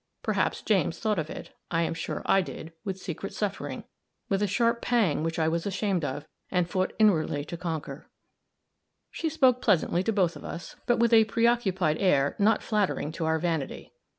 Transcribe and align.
Perhaps 0.23 0.63
James 0.63 0.97
thought 0.97 1.19
of 1.19 1.29
it; 1.29 1.51
I 1.69 1.83
am 1.83 1.93
sure 1.93 2.23
I 2.25 2.41
did, 2.41 2.73
with 2.83 2.97
secret 2.97 3.35
suffering 3.35 3.83
with 4.29 4.41
a 4.41 4.47
sharp 4.47 4.81
pang 4.81 5.21
which 5.21 5.37
I 5.37 5.47
was 5.47 5.67
ashamed 5.67 6.03
of, 6.03 6.25
and 6.49 6.67
fought 6.67 6.93
inwardly 6.97 7.45
to 7.45 7.55
conquer. 7.55 8.09
She 9.11 9.29
spoke 9.29 9.61
pleasantly 9.61 10.01
to 10.01 10.11
both 10.11 10.35
of 10.35 10.43
us, 10.43 10.75
but 10.87 10.97
with 10.97 11.13
a 11.13 11.25
preoccupied 11.25 11.99
air 11.99 12.35
not 12.39 12.63
flattering 12.63 13.11
to 13.11 13.25
our 13.25 13.37
vanity. 13.37 13.93